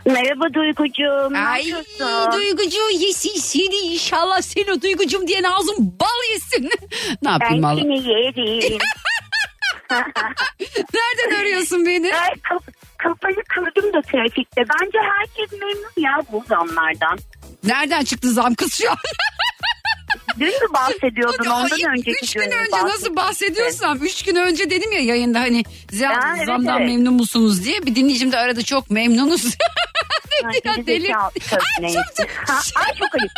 Merhaba 0.05 0.53
Duygucuğum. 0.53 1.33
Ay 1.47 1.63
Duygucu 2.33 2.79
yesin 2.99 3.39
seni 3.39 3.93
inşallah 3.93 4.41
seni 4.41 4.71
o 4.71 4.81
Duygucum 4.81 5.27
diye 5.27 5.41
ağzım 5.57 5.75
bal 5.99 6.31
yesin. 6.33 6.69
ne 7.21 7.29
yapayım 7.29 7.63
Ben 7.63 7.69
valla? 7.69 7.81
seni 7.81 8.09
yerim. 8.09 8.77
Nereden 10.93 11.41
arıyorsun 11.41 11.85
beni? 11.85 12.15
Ay, 12.15 12.29
kaf- 12.43 12.67
kafayı 12.97 13.35
kırdım 13.49 13.93
da 13.93 14.01
trafikte. 14.01 14.61
Bence 14.61 14.97
herkes 15.17 15.51
memnun 15.59 15.91
ya 15.97 16.21
bu 16.31 16.43
zamlardan. 16.49 17.17
Nereden 17.63 18.03
çıktı 18.03 18.31
zam 18.31 18.55
kız 18.55 18.73
şu 18.73 18.91
an? 18.91 18.97
Dün 20.39 20.47
mü 20.47 20.73
bahsediyordun 20.73 21.45
ondan 21.45 21.91
önceki 21.93 22.11
Üç 22.23 22.33
gün 22.33 22.41
önce 22.41 22.51
bahsediyordun? 22.55 22.89
nasıl 22.89 23.15
bahsediyorsam 23.15 23.97
üç 23.97 24.23
gün 24.23 24.35
önce 24.35 24.69
dedim 24.69 24.91
ya 24.91 24.99
yayında 24.99 25.39
hani 25.39 25.63
zam, 25.91 26.11
Ya, 26.11 26.33
evet, 26.37 26.45
zamdan 26.45 26.77
evet. 26.81 26.89
memnun 26.89 27.13
musunuz 27.13 27.63
diye 27.65 27.85
bir 27.85 27.95
dinleyicim 27.95 28.31
de 28.31 28.37
aradı 28.37 28.63
çok 28.63 28.89
memnunuz. 28.89 29.45
Ay, 30.45 30.59
ya 30.63 30.87
deli. 30.87 31.15
Ay, 31.15 31.29
çok, 32.17 32.29
Ha, 32.47 32.59
Ay 32.75 32.93
çok 32.99 33.15
ayıp. 33.15 33.31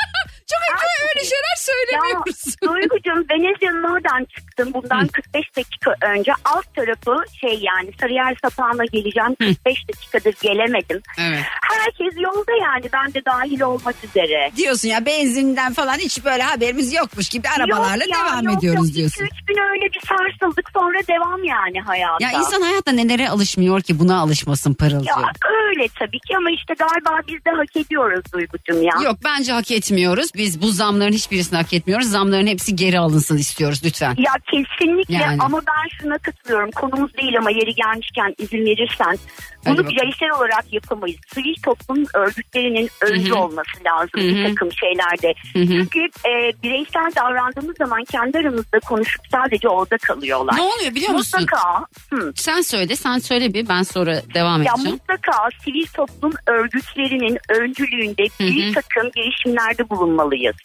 Çok 0.51 0.77
çok 0.79 0.81
öyle 1.15 1.25
şeyler 1.25 1.55
Ya 1.57 1.57
söylemiyorsun. 1.57 2.53
Duygucuğum 2.63 3.25
Venezya'nın 3.31 3.83
oradan 3.83 4.25
çıktım. 4.25 4.73
Bundan 4.73 5.07
45 5.07 5.43
dakika 5.57 5.95
önce 6.01 6.31
alt 6.45 6.75
tarafı 6.75 7.23
şey 7.41 7.59
yani 7.61 7.89
Sarıyer 8.01 8.37
sapağına 8.43 8.85
geleceğim. 8.85 9.35
45 9.39 9.87
dakikadır 9.89 10.35
gelemedim. 10.41 11.01
Evet. 11.19 11.39
Herkes 11.61 12.13
yolda 12.17 12.51
yani 12.61 12.85
ben 12.93 13.13
de 13.13 13.25
dahil 13.25 13.61
olmak 13.61 13.95
üzere. 14.03 14.51
Diyorsun 14.57 14.87
ya 14.89 15.05
benzinden 15.05 15.73
falan 15.73 15.97
hiç 15.97 16.25
böyle 16.25 16.43
haberimiz 16.43 16.93
yokmuş 16.93 17.29
gibi 17.29 17.47
arabalarla 17.49 18.03
Yok 18.03 18.13
ya, 18.13 18.25
devam 18.25 18.43
yok, 18.43 18.57
ediyoruz 18.57 18.87
yok. 18.87 18.95
diyorsun. 18.95 19.25
2-3 19.25 19.29
gün 19.47 19.57
öyle 19.71 19.85
bir 19.85 20.01
sarsıldık 20.07 20.69
sonra 20.73 20.97
devam 21.07 21.43
yani 21.43 21.81
hayata. 21.81 22.17
Ya 22.25 22.31
insan 22.39 22.61
hayatta 22.61 22.91
nelere 22.91 23.29
alışmıyor 23.29 23.81
ki 23.81 23.99
buna 23.99 24.19
alışmasın 24.19 24.69
Ya 24.69 24.75
Pırılcığım. 24.75 25.23
öyle 25.67 25.87
tabii 25.99 26.19
ki 26.19 26.37
ama 26.37 26.51
işte 26.51 26.73
galiba 26.73 27.19
biz 27.27 27.45
de 27.45 27.49
hak 27.51 27.75
ediyoruz 27.75 28.23
Duygucuğum 28.33 28.81
ya. 28.83 29.03
Yok 29.03 29.17
bence 29.25 29.51
hak 29.51 29.71
etmiyoruz. 29.71 30.34
Biz 30.37 30.61
bu 30.61 30.67
zamların 30.71 31.11
hiçbirisini 31.11 31.57
hak 31.57 31.73
etmiyoruz. 31.73 32.09
Zamların 32.09 32.47
hepsi 32.47 32.75
geri 32.75 32.99
alınsın 32.99 33.37
istiyoruz 33.37 33.81
lütfen. 33.85 34.15
Ya 34.17 34.33
kesinlikle 34.51 35.13
Yani. 35.13 35.37
ama 35.41 35.61
ben 35.67 35.97
şuna 36.01 36.17
katılıyorum. 36.17 36.71
Konumuz 36.71 37.17
değil 37.17 37.37
ama 37.39 37.51
yeri 37.51 37.73
gelmişken 37.75 38.35
izin 38.37 38.65
verirsen 38.65 39.17
bunu 39.65 39.87
bireysel 39.87 40.29
olarak 40.37 40.73
yapamayız. 40.73 41.17
Sivil 41.33 41.55
toplum 41.65 42.05
örgütlerinin 42.13 42.89
öncü 43.01 43.29
Hı 43.31 43.35
hı. 43.35 43.39
olması 43.39 43.83
lazım 43.85 44.09
Hı 44.15 44.19
bir 44.21 44.47
takım 44.49 44.69
şeylerde. 44.71 45.33
Hı 45.53 45.59
hı. 45.59 45.67
Çünkü 45.67 45.99
e, 45.99 46.63
bireysel 46.63 47.11
davrandığımız 47.15 47.77
zaman 47.77 48.03
kendi 48.11 48.37
aramızda 48.37 48.79
konuşup 48.79 49.21
sadece 49.31 49.69
orada 49.69 49.97
kalıyorlar. 49.97 50.55
Ne 50.55 50.61
oluyor 50.61 50.95
biliyor 50.95 51.11
musun? 51.11 51.39
Mutlaka. 51.41 51.85
Hı. 52.13 52.31
Sen 52.35 52.61
söyle 52.61 52.95
sen 52.95 53.17
söyle 53.17 53.53
bir 53.53 53.69
ben 53.69 53.83
sonra 53.83 54.21
devam 54.33 54.63
Ya 54.63 54.73
edeceğim. 54.73 54.91
mutlaka 54.99 55.49
sivil 55.65 55.85
toplum 55.93 56.33
örgütlerinin 56.47 57.37
öncülüğünde 57.49 58.23
bir 58.39 58.73
takım 58.73 59.11
girişimlerde 59.15 59.89
bulunmalıyız. 60.31 60.55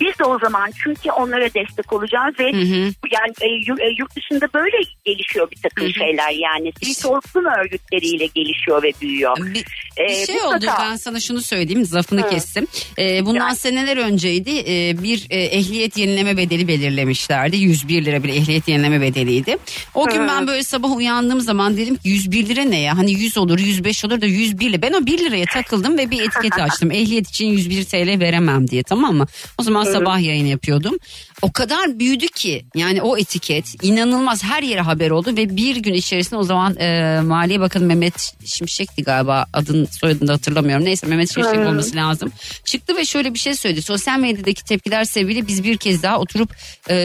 Biz 0.00 0.18
de 0.18 0.24
o 0.24 0.38
zaman 0.38 0.70
çünkü 0.84 1.10
onlara 1.10 1.44
destek 1.54 1.92
olacağız 1.92 2.34
ve 2.40 2.52
Hı 2.52 2.56
hı. 2.60 2.92
yani 3.12 3.32
e, 3.40 3.46
e, 3.86 3.94
yurt 3.98 4.16
dışında 4.16 4.46
böyle 4.54 4.76
gelişiyor 5.04 5.50
bir 5.50 5.62
takım 5.62 5.84
Hı 5.84 5.88
hı. 5.88 5.92
şeyler 5.92 6.30
yani 6.30 6.72
sivil 6.82 6.94
toplum 6.94 7.44
örgütleriyle 7.46 8.26
gelişiyor 8.26 8.82
ve 8.82 8.92
büyüyor. 9.00 9.36
Bir, 9.36 9.64
Ee, 9.98 10.08
bir 10.08 10.26
şey 10.26 10.34
mutlaka. 10.34 10.56
oldu 10.56 10.66
ben 10.80 10.96
sana 10.96 11.20
şunu 11.20 11.40
söyleyeyim 11.40 11.84
lafını 11.94 12.22
Hı. 12.22 12.30
kestim. 12.30 12.66
Ee, 12.98 13.26
bundan 13.26 13.46
Yani. 13.48 13.56
seneler 13.56 13.96
önceydi 13.96 14.50
Ee, 14.68 15.02
bir 15.02 15.26
e, 15.30 15.36
ehliyet 15.42 15.96
yenileme 15.96 16.36
bedeli 16.36 16.68
belirlemişlerdi. 16.68 17.56
101 17.56 18.04
lira 18.04 18.22
bir 18.24 18.28
ehliyet 18.28 18.68
yenileme 18.68 19.00
bedeliydi. 19.00 19.56
O 19.94 20.06
gün 20.06 20.22
Hı. 20.24 20.28
ben 20.28 20.46
böyle 20.46 20.62
sabah 20.62 20.96
uyandığım 20.96 21.40
zaman 21.40 21.76
dedim 21.76 21.94
ki 21.96 22.08
101 22.08 22.48
lira 22.48 22.62
ne 22.62 22.80
ya? 22.80 22.96
Hani 22.98 23.12
100 23.12 23.38
olur 23.38 23.58
105 23.58 24.04
olur 24.04 24.20
da 24.20 24.26
101 24.26 24.72
lira. 24.72 24.82
Ben 24.82 24.92
o 24.92 25.06
1 25.06 25.18
liraya 25.18 25.44
takıldım 25.44 25.98
ve 25.98 26.10
bir 26.10 26.20
etiket 26.22 26.52
açtım. 26.60 26.90
Ehliyet 26.90 27.28
için 27.28 27.46
101 27.46 27.84
TL 27.84 28.20
veremem 28.20 28.68
diye 28.68 28.82
tamam 28.82 28.97
mı? 29.06 29.26
O 29.58 29.62
zaman 29.62 29.84
sabah 29.84 30.20
yayın 30.20 30.46
yapıyordum. 30.46 30.94
O 31.42 31.52
kadar 31.52 31.98
büyüdü 31.98 32.28
ki 32.28 32.64
yani 32.74 33.02
o 33.02 33.18
etiket 33.18 33.84
inanılmaz 33.84 34.44
her 34.44 34.62
yere 34.62 34.80
haber 34.80 35.10
oldu 35.10 35.36
ve 35.36 35.56
bir 35.56 35.76
gün 35.76 35.94
içerisinde 35.94 36.36
o 36.36 36.42
zaman 36.42 36.76
e, 36.76 37.20
Maliye 37.20 37.60
Bakanı 37.60 37.84
Mehmet 37.84 38.34
Şimşek'ti 38.46 39.02
galiba 39.02 39.46
adın 39.52 39.84
soyadını 39.84 40.28
da 40.28 40.32
hatırlamıyorum. 40.32 40.84
Neyse 40.84 41.06
Mehmet 41.06 41.34
Şimşek 41.34 41.56
Hı. 41.56 41.68
olması 41.68 41.96
lazım. 41.96 42.32
Çıktı 42.64 42.96
ve 42.96 43.04
şöyle 43.04 43.34
bir 43.34 43.38
şey 43.38 43.54
söyledi. 43.54 43.82
Sosyal 43.82 44.18
medyadaki 44.18 44.64
tepkiler 44.64 45.04
sebebiyle 45.04 45.46
biz 45.46 45.64
bir 45.64 45.76
kez 45.76 46.02
daha 46.02 46.18
oturup 46.18 46.50
e, 46.90 46.96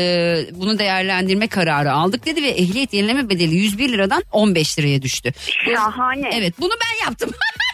bunu 0.54 0.80
değerlendirme 0.80 1.48
kararı 1.48 1.92
aldık 1.92 2.26
dedi 2.26 2.44
ve 2.44 2.50
ehliyet 2.50 2.94
yenileme 2.94 3.30
bedeli 3.30 3.56
101 3.56 3.90
liradan 3.90 4.24
15 4.32 4.80
liraya 4.80 5.02
düştü. 5.02 5.34
Şahane. 5.74 6.30
Evet 6.34 6.54
bunu 6.60 6.72
ben 6.72 7.06
yaptım. 7.06 7.32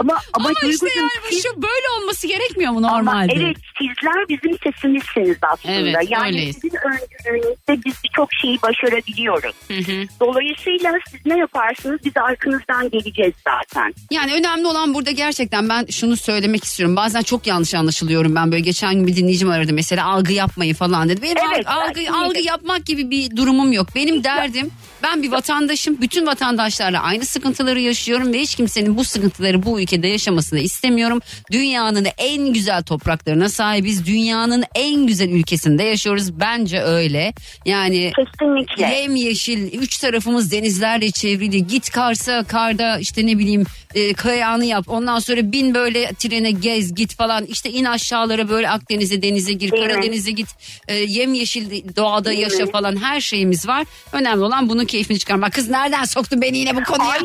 Ama, 0.00 0.12
ama, 0.32 0.48
Ama 0.48 0.70
işte 0.70 0.86
yani 0.96 1.10
siz- 1.30 1.42
şu 1.42 1.62
böyle 1.62 1.88
olması 2.00 2.26
gerekmiyor 2.26 2.72
mu 2.72 2.78
ama 2.78 2.98
normalde? 2.98 3.32
evet 3.36 3.56
sizler 3.78 4.28
bizim 4.28 4.58
sesimizsiniz 4.58 5.36
aslında. 5.42 5.74
Evet, 5.74 5.96
yani 6.10 6.26
öyleyiz. 6.26 6.56
sizin 6.56 6.78
öncülüğünüzde 6.78 7.84
biz 7.84 7.94
birçok 8.04 8.28
şeyi 8.42 8.62
başarabiliyoruz. 8.62 9.54
Hı 9.68 9.74
hı. 9.74 10.06
Dolayısıyla 10.20 10.92
siz 11.10 11.26
ne 11.26 11.38
yaparsınız 11.38 12.00
biz 12.04 12.12
arkanızdan 12.16 12.90
geleceğiz 12.90 13.34
zaten. 13.44 13.94
Yani 14.10 14.34
önemli 14.34 14.66
olan 14.66 14.94
burada 14.94 15.10
gerçekten 15.10 15.68
ben 15.68 15.86
şunu 15.86 16.16
söylemek 16.16 16.64
istiyorum. 16.64 16.96
Bazen 16.96 17.22
çok 17.22 17.46
yanlış 17.46 17.74
anlaşılıyorum 17.74 18.34
ben 18.34 18.52
böyle 18.52 18.62
geçen 18.62 18.94
gün 18.94 19.06
bir 19.06 19.16
dinleyicim 19.16 19.50
aradı 19.50 19.72
mesela 19.72 20.06
algı 20.06 20.32
yapmayın 20.32 20.74
falan 20.74 21.08
dedi. 21.08 21.22
Benim 21.22 21.36
Evet, 21.54 21.66
algı, 21.66 22.00
algı, 22.10 22.26
algı 22.26 22.40
yapmak 22.40 22.86
gibi 22.86 23.10
bir 23.10 23.36
durumum 23.36 23.72
yok. 23.72 23.86
Benim 23.94 24.24
derdim 24.24 24.70
ben 25.02 25.22
bir 25.22 25.32
vatandaşım. 25.32 26.00
Bütün 26.00 26.26
vatandaşlarla 26.26 27.02
aynı 27.02 27.24
sıkıntıları 27.24 27.80
yaşıyorum 27.80 28.32
ve 28.32 28.38
hiç 28.38 28.54
kimsenin 28.54 28.96
bu 28.96 29.04
sıkıntıları 29.04 29.62
bu 29.62 29.80
ülkede 29.88 30.08
yaşamasını 30.08 30.60
istemiyorum. 30.60 31.20
Dünyanın 31.52 32.06
en 32.18 32.52
güzel 32.52 32.82
topraklarına 32.82 33.48
sahibiz. 33.48 34.06
Dünyanın 34.06 34.64
en 34.74 35.06
güzel 35.06 35.30
ülkesinde 35.30 35.82
yaşıyoruz. 35.82 36.40
Bence 36.40 36.80
öyle. 36.80 37.32
Yani 37.64 38.12
Kesinlikle. 38.16 38.86
Yemyeşil 38.86 39.72
üç 39.72 39.98
tarafımız 39.98 40.52
denizlerle 40.52 41.10
çevrili 41.10 41.66
git 41.66 41.90
Kars'a 41.90 42.44
karda 42.44 42.98
işte 42.98 43.26
ne 43.26 43.38
bileyim 43.38 43.64
e, 43.94 44.14
kayağını 44.14 44.64
yap. 44.64 44.84
Ondan 44.88 45.18
sonra 45.18 45.52
bin 45.52 45.74
böyle 45.74 46.12
trene 46.14 46.50
gez 46.50 46.94
git 46.94 47.14
falan. 47.16 47.44
İşte 47.44 47.70
in 47.70 47.84
aşağılara 47.84 48.48
böyle 48.48 48.70
Akdeniz'e 48.70 49.22
denize 49.22 49.52
gir 49.52 49.72
Değil 49.72 49.82
mi? 49.82 49.88
Karadeniz'e 49.88 50.30
git. 50.30 50.48
E, 50.88 50.94
yemyeşil 50.94 51.82
doğada 51.96 52.24
Değil 52.30 52.38
yaşa 52.38 52.64
mi? 52.64 52.70
falan. 52.70 53.02
Her 53.02 53.20
şeyimiz 53.20 53.68
var. 53.68 53.86
Önemli 54.12 54.44
olan 54.44 54.68
bunun 54.68 54.84
keyfini 54.84 55.18
çıkarmak. 55.18 55.52
Kız 55.52 55.70
nereden 55.70 56.04
soktun 56.04 56.42
beni 56.42 56.58
yine 56.58 56.76
bu 56.76 56.84
konuya? 56.84 57.10
Ay 57.10 57.20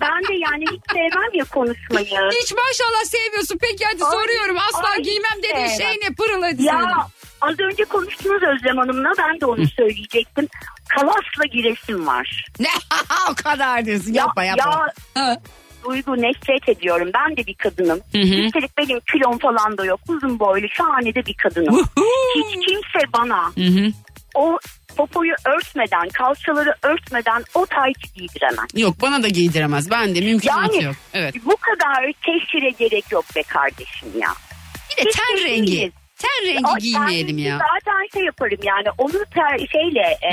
ben 0.00 0.22
de 0.28 0.34
yani 0.34 0.64
hiç 0.72 0.80
sevmem 0.92 1.30
ya 1.34 1.44
konuşmayı. 1.44 2.06
hiç 2.42 2.52
maşallah 2.52 3.04
sevmiyorsun. 3.06 3.58
Peki 3.60 3.84
hadi 3.84 4.04
Ay, 4.04 4.10
soruyorum. 4.12 4.56
Asla 4.58 4.88
ay, 4.88 5.02
giymem 5.02 5.38
dediğin 5.42 5.78
şey 5.78 5.86
ne? 5.86 6.14
Pırıl 6.14 6.42
hadi 6.42 6.62
Ya 6.62 6.72
söyle. 6.78 6.92
az 7.40 7.60
önce 7.72 7.84
konuştunuz 7.84 8.42
Özlem 8.42 8.76
Hanım'la. 8.78 9.12
Ben 9.18 9.40
de 9.40 9.46
onu 9.46 9.66
söyleyecektim. 9.68 10.48
Kalas'la 10.88 11.44
giresim 11.52 12.06
var. 12.06 12.44
ne? 12.60 12.68
O 13.30 13.34
kadar 13.34 13.84
diyorsun. 13.84 14.12
Ya- 14.12 14.22
yapma 14.22 14.44
yapma. 14.44 14.86
ya-. 15.16 15.40
Duygu 15.88 16.16
nefret 16.22 16.68
ediyorum. 16.68 17.10
Ben 17.14 17.36
de 17.36 17.46
bir 17.46 17.54
kadınım. 17.54 18.00
Hı 18.12 18.18
hı. 18.18 18.22
Üstelik 18.34 18.78
benim 18.78 19.00
kilom 19.12 19.38
falan 19.38 19.78
da 19.78 19.84
yok. 19.84 20.00
Uzun 20.08 20.38
boylu 20.38 20.66
şahane 20.68 21.14
de 21.14 21.26
bir 21.26 21.34
kadınım. 21.34 21.76
Hiç 22.36 22.66
kimse 22.66 23.12
bana 23.12 23.42
Hı 23.54 23.60
hı. 23.80 23.92
o 24.34 24.58
popoyu 24.96 25.32
örtmeden, 25.56 26.08
kalçaları 26.08 26.74
örtmeden 26.82 27.44
o 27.54 27.66
tayt 27.66 28.14
giydiremez. 28.14 28.66
Yok 28.76 28.94
bana 29.02 29.22
da 29.22 29.28
giydiremez 29.28 29.90
ben 29.90 30.14
de 30.14 30.20
mümkünatı 30.20 30.74
Yani 30.74 30.84
yok 30.84 30.94
evet. 31.14 31.34
bu 31.44 31.56
kadar 31.56 32.12
teşhire 32.26 32.70
gerek 32.70 33.04
yok 33.12 33.24
be 33.36 33.42
kardeşim 33.42 34.08
ya. 34.20 34.28
Bir 34.90 35.04
de 35.04 35.08
Biz 35.08 35.16
ten 35.16 35.44
rengi. 35.44 35.60
miyiz? 35.72 35.92
Ten 36.22 36.46
rengi 36.46 36.66
Ay, 36.66 36.80
giymeyelim 36.80 37.38
ya. 37.38 37.58
Zaten 37.58 38.08
şey 38.14 38.24
yaparım 38.24 38.58
yani 38.62 38.88
onu 38.98 39.12
ter, 39.34 39.58
şeyle 39.72 40.06
e, 40.22 40.32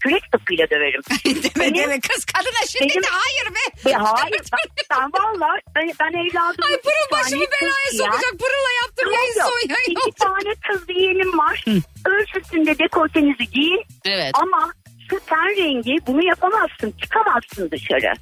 kürek 0.00 0.22
sapıyla 0.32 0.70
döverim. 0.70 1.02
deme 1.24 1.50
Benim- 1.60 1.74
deme 1.74 2.00
kız 2.00 2.24
kadına 2.24 2.62
şimdi 2.68 2.88
benim- 2.94 3.02
de 3.02 3.06
hayır 3.10 3.54
be. 3.54 3.64
Ve 3.90 3.92
hayır 3.92 4.40
ben, 4.52 4.86
ben 4.90 5.10
valla 5.12 5.48
ben, 5.76 5.90
ben 6.00 6.12
evladım. 6.18 6.64
Ay 6.70 6.76
pırıl 6.80 7.06
başımı 7.12 7.44
belaya 7.62 7.90
sokacak 7.92 8.32
pırıla 8.38 8.72
yaptım 8.82 9.12
yayın 9.12 9.34
Yok, 9.38 9.48
son 9.50 9.68
yayın 9.68 10.00
İki 10.08 10.12
tane 10.18 10.54
kız 10.68 10.82
yeğenim 10.96 11.38
var. 11.38 11.64
Ölçüsünde 12.06 12.78
dekoltenizi 12.78 13.50
giyin 13.50 13.82
Evet. 14.04 14.30
ama 14.34 14.72
şu 15.10 15.20
ten 15.26 15.56
rengi 15.56 15.96
bunu 16.06 16.24
yapamazsın. 16.24 16.94
Çıkamazsın 17.02 17.70
dışarı. 17.70 18.12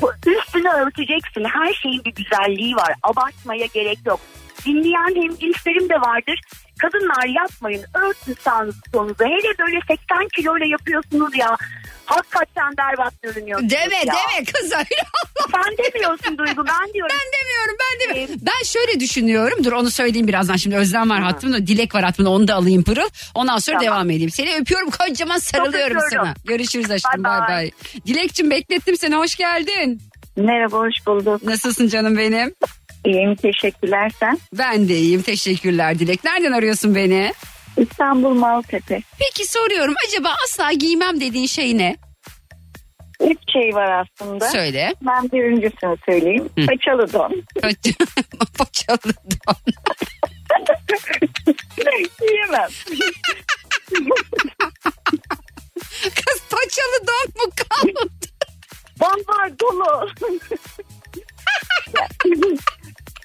Bu 0.00 0.12
Üstünü 0.30 0.68
örteceksin. 0.68 1.44
Her 1.44 1.74
şeyin 1.74 2.04
bir 2.04 2.14
güzelliği 2.14 2.76
var. 2.76 2.94
Abartmaya 3.02 3.66
gerek 3.66 3.98
yok. 4.06 4.20
Dinleyen 4.66 5.22
hem 5.22 5.36
cinslerim 5.36 5.88
de 5.88 5.94
vardır. 5.94 6.40
Kadınlar 6.78 7.26
yapmayın. 7.42 7.84
Örtün 7.94 8.36
sağınızı. 8.44 8.78
Hele 9.24 9.58
böyle 9.58 9.80
80 9.88 10.28
kiloyla 10.36 10.66
yapıyorsunuz 10.66 11.36
ya. 11.36 11.56
Hakikaten 12.06 12.76
berbat 12.78 13.22
görünüyorsunuz 13.22 13.70
Deme 13.72 13.96
ya. 13.96 14.02
deme 14.02 14.44
kız 14.44 14.72
öyle 14.72 15.02
Sen 15.52 15.84
demiyorsun 15.84 16.38
Duygu 16.38 16.64
ben 16.66 16.92
diyorum. 16.94 17.16
Ben 17.16 17.32
demiyorum 17.40 17.76
ben 17.80 18.08
demiyorum. 18.08 18.34
Ee, 18.34 18.46
Ben 18.46 18.64
şöyle 18.64 19.00
düşünüyorum. 19.00 19.64
Dur 19.64 19.72
onu 19.72 19.90
söyleyeyim 19.90 20.28
birazdan. 20.28 20.56
Şimdi 20.56 20.76
Özlem 20.76 21.10
var 21.10 21.20
hattımda. 21.22 21.66
Dilek 21.66 21.94
var 21.94 22.04
hattımda. 22.04 22.30
Onu 22.30 22.48
da 22.48 22.54
alayım 22.54 22.84
pırıl. 22.84 23.08
Ondan 23.34 23.58
sonra 23.58 23.78
Tamam. 23.78 23.92
devam 23.94 24.10
edeyim. 24.10 24.30
Seni 24.30 24.56
öpüyorum 24.56 24.90
kocaman 24.90 25.38
sarılıyorum 25.38 25.98
sana. 26.10 26.34
Görüşürüz 26.44 26.90
aşkım. 26.90 27.24
Bye 27.24 27.30
Bay 27.32 27.48
bye. 27.48 27.56
bay. 27.56 27.70
Dilekçim 28.06 28.50
beklettim 28.50 28.96
seni. 28.96 29.14
Hoş 29.16 29.34
geldin. 29.36 30.00
Merhaba 30.36 30.76
hoş 30.78 31.06
bulduk. 31.06 31.42
Nasılsın 31.42 31.88
canım 31.88 32.16
benim? 32.18 32.54
İyiyim 33.04 33.34
teşekkürler 33.34 34.10
sen. 34.20 34.38
Ben 34.58 34.88
de 34.88 34.94
iyiyim. 34.98 35.22
Teşekkürler 35.22 35.98
Dilek. 35.98 36.24
Nereden 36.24 36.52
arıyorsun 36.52 36.94
beni? 36.94 37.32
İstanbul 37.76 38.34
Maltepe. 38.34 39.00
Peki 39.18 39.48
soruyorum. 39.50 39.94
Acaba 40.08 40.28
asla 40.44 40.72
giymem 40.72 41.20
dediğin 41.20 41.46
şey 41.46 41.78
ne? 41.78 41.96
Üç 43.20 43.38
şey 43.52 43.74
var 43.74 44.04
aslında. 44.04 44.48
Söyle. 44.48 44.94
Ben 45.02 45.22
birincisini 45.32 45.96
söyleyeyim. 46.06 46.48
Hı. 46.58 46.66
Paçalı 46.66 47.12
don. 47.12 47.42
Paçalı 48.58 49.14
don. 49.46 49.56
Yiyemem. 52.22 52.68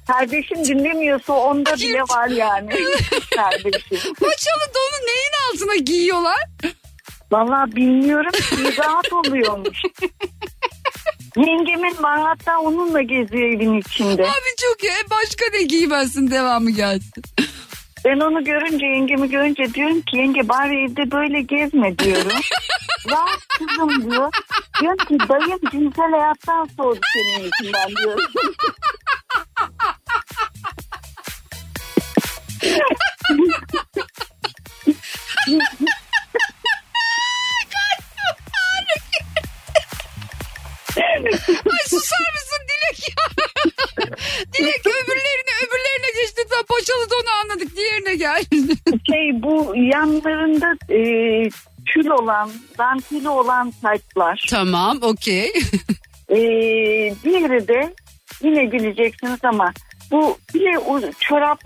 Kardeşim 0.08 0.66
dinlemiyorsa 0.66 1.34
onda 1.34 1.76
bile 1.76 2.02
var 2.02 2.28
yani. 2.28 2.70
Kardeşim. 3.36 4.14
Paçalı 4.14 4.66
donu 4.76 5.06
neyin 5.08 5.52
altına 5.52 5.76
giyiyorlar? 5.76 6.44
Valla 7.32 7.66
bilmiyorum 7.76 8.32
ki 8.32 8.78
rahat 8.78 9.14
oluyormuş. 9.14 9.78
Yengemin 11.38 12.04
var 12.04 12.22
hatta 12.22 12.60
onunla 12.60 13.02
geziyor 13.02 13.50
evin 13.56 13.80
içinde. 13.80 14.24
Abi 14.24 14.52
çok 14.62 14.84
iyi. 14.84 15.10
Başka 15.12 15.46
ne 15.54 15.64
giymezsin 15.64 16.32
devamı 16.32 16.72
gelsin. 16.72 17.24
Ben 18.06 18.20
onu 18.20 18.44
görünce 18.44 18.86
yengemi 18.86 19.30
görünce 19.30 19.74
diyorum 19.74 20.02
ki 20.02 20.18
yenge 20.18 20.50
bari 20.50 20.86
evde 20.86 21.12
böyle 21.12 21.42
gezme 21.42 22.00
diyorum. 22.00 22.32
Rahat 23.12 23.48
kızım 23.48 24.12
diyor. 24.12 24.32
Diyorum 24.82 24.98
ki 24.98 25.18
dayım 25.30 25.60
cinsel 25.72 26.12
hayattan 26.12 26.68
soğudu 26.78 27.00
senin 27.14 27.44
yüzünden 27.44 27.90
diyorum. 28.04 28.26
Yanlarında 49.84 50.94
e, 50.94 51.00
tül 51.86 52.08
olan, 52.08 52.52
dantili 52.78 53.30
olan 53.30 53.74
taytlar. 53.82 54.46
tamam 54.50 54.98
okey. 55.02 55.54
E, 56.30 56.36
diğeri 57.24 57.68
de 57.68 57.94
yine 58.44 58.66
güleceksiniz 58.66 59.40
ama 59.44 59.74
bu 60.12 60.38
pile 60.54 60.80
u- 60.80 61.12
çorap 61.20 61.60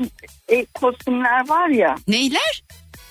e, 0.49 0.65
kostümler 0.65 1.49
var 1.49 1.67
ya. 1.69 1.95
Neyler? 2.07 2.63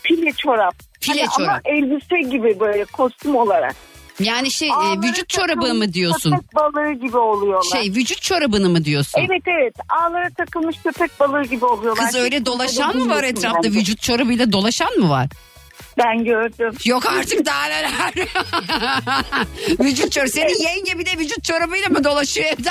Pile 0.02 0.32
çorap. 0.32 0.74
Pile 1.00 1.20
Hani 1.24 1.30
çorap. 1.36 1.48
Ama 1.48 1.60
elbise 1.64 2.20
gibi 2.30 2.60
böyle 2.60 2.84
kostüm 2.84 3.36
olarak. 3.36 3.76
Yani 4.20 4.50
şey 4.50 4.68
e, 4.68 4.72
Ağları 4.72 5.02
vücut 5.02 5.28
çorabı 5.28 5.74
mı 5.74 5.92
diyorsun? 5.92 6.30
Köpek 6.30 6.54
balığı 6.54 6.92
gibi 6.92 7.16
oluyorlar. 7.16 7.78
Şey 7.80 7.90
vücut 7.92 8.22
çorabını 8.22 8.68
mı 8.68 8.84
diyorsun? 8.84 9.20
Evet 9.28 9.42
evet 9.46 9.74
ağlara 10.00 10.30
takılmış 10.30 10.76
köpek 10.84 11.20
balığı 11.20 11.42
gibi 11.44 11.64
oluyorlar. 11.64 12.06
Kız 12.06 12.14
öyle 12.16 12.46
dolaşan 12.46 12.96
mı 12.96 13.08
var 13.14 13.24
etrafta? 13.24 13.58
bence. 13.64 13.78
Vücut 13.78 14.02
çorabıyla 14.02 14.52
dolaşan 14.52 14.98
mı 14.98 15.10
var? 15.10 15.28
Ben 15.98 16.24
gördüm. 16.24 16.72
Yok 16.84 17.06
artık 17.06 17.46
daha 17.46 17.64
neler. 17.64 18.12
vücut 19.80 20.12
çorabı. 20.12 20.28
Senin 20.30 20.62
yenge 20.62 20.98
bir 20.98 21.06
de 21.06 21.18
vücut 21.18 21.44
çorabıyla 21.44 21.88
mı 21.88 22.04
dolaşıyor 22.04 22.46
evde? 22.46 22.68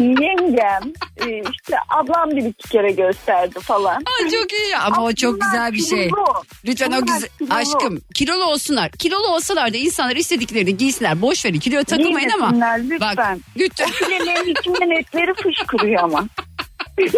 Yengem 0.00 0.92
e, 1.16 1.42
işte 1.52 1.76
ablam 1.88 2.30
bir 2.30 2.44
iki 2.44 2.68
kere 2.68 2.90
gösterdi 2.92 3.60
falan. 3.60 3.96
Aa, 3.96 4.30
çok 4.30 4.52
iyi. 4.52 4.76
Ama 4.76 5.04
o 5.04 5.12
çok 5.12 5.40
güzel 5.40 5.72
bir 5.72 5.84
şey. 5.86 6.08
kilolu. 6.08 6.44
Lütfen 6.64 6.92
o 6.92 7.02
Bunlar 7.02 7.14
güzel. 7.14 7.28
kilolu. 7.38 7.54
Aşkım 7.54 8.00
kilolu 8.14 8.44
olsunlar. 8.44 8.90
Kilolu 8.90 9.26
olsalar 9.26 9.72
da 9.72 9.76
insanlar 9.76 10.16
istediklerini 10.16 10.76
giysinler. 10.76 11.22
Boş 11.22 11.44
verin. 11.44 11.58
Kiloya 11.60 11.84
takılmayın 11.84 12.30
ama. 12.30 12.74
Lütfen. 12.78 13.16
Bak 13.16 13.36
lütfen. 13.56 13.90
Filelerin 13.90 14.54
içinden 14.60 14.90
etleri 14.90 15.34
fışkırıyor 15.34 16.02
ama. 16.02 16.24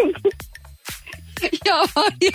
ya 1.67 1.85
ya. 2.21 2.31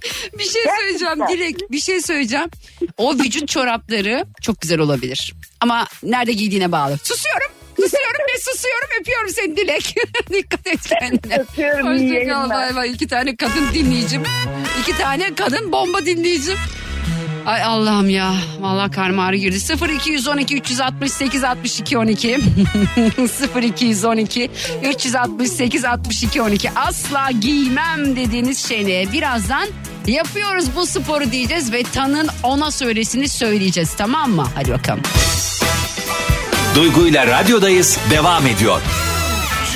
Bir 0.38 0.44
şey 0.44 0.62
söyleyeceğim. 0.78 1.18
Dilek. 1.28 1.70
Bir 1.70 1.80
şey 1.80 2.00
söyleyeceğim. 2.00 2.50
O 2.96 3.14
vücut 3.14 3.48
çorapları 3.48 4.24
çok 4.42 4.60
güzel 4.60 4.78
olabilir. 4.78 5.34
Ama 5.60 5.86
nerede 6.02 6.32
giydiğine 6.32 6.72
bağlı. 6.72 6.98
Susuyorum. 7.02 7.48
Susuyorum 7.76 8.20
ve 8.34 8.38
susuyorum. 8.38 8.88
Öpüyorum 9.00 9.28
seni 9.30 9.56
Dilek. 9.56 9.94
Dikkat 10.32 10.66
et 10.66 10.80
kendine. 11.00 11.36
Öpüyorum, 11.36 11.86
Hoşçakal. 11.86 12.50
Bay 12.50 12.76
bay. 12.76 12.90
İki 12.90 13.08
tane 13.08 13.36
kadın 13.36 13.68
dinleyicim. 13.74 14.22
İki 14.82 14.96
tane 14.98 15.34
kadın 15.34 15.72
bomba 15.72 16.06
dinleyicim. 16.06 16.58
Ay 17.46 17.62
Allah'ım 17.62 18.10
ya. 18.10 18.34
Vallahi 18.60 18.90
karnım 18.90 19.18
ağrı 19.18 19.36
girdi. 19.36 19.58
0212 19.94 20.56
368 20.56 21.44
62 21.44 21.98
12. 21.98 22.38
0212 23.62 24.50
368 24.82 25.84
62 25.84 26.42
12. 26.42 26.70
Asla 26.70 27.30
giymem 27.30 28.16
dediğiniz 28.16 28.68
şeyle 28.68 29.12
birazdan 29.12 29.68
yapıyoruz 30.10 30.64
bu 30.76 30.86
sporu 30.86 31.32
diyeceğiz 31.32 31.72
ve 31.72 31.82
Tan'ın 31.82 32.28
ona 32.42 32.70
söylesini 32.70 33.28
söyleyeceğiz 33.28 33.94
tamam 33.94 34.30
mı? 34.30 34.46
Hadi 34.54 34.70
bakalım. 34.72 35.02
Duygu 36.74 37.06
ile 37.06 37.26
radyodayız 37.26 37.98
devam 38.10 38.46
ediyor. 38.46 38.80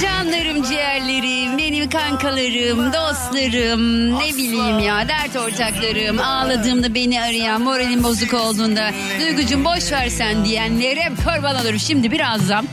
Canlarım 0.03 0.63
ciğerlerim, 0.63 1.25
benim 1.25 1.34
kankalarım, 1.91 2.93
dostlarım, 2.93 4.15
ne 4.19 4.29
bileyim 4.35 4.79
ya 4.79 5.09
dert 5.09 5.37
ortaklarım, 5.37 6.19
ağladığımda 6.19 6.95
beni 6.95 7.23
arayan, 7.23 7.63
moralim 7.63 8.03
bozuk 8.03 8.35
olduğunda 8.35 8.91
Duygucum 9.21 9.65
boş 9.65 9.93
versen 9.93 10.45
diyenlere 10.45 11.13
kurban 11.25 11.57
olurum. 11.57 11.79
Şimdi 11.79 12.11
birazdan 12.11 12.69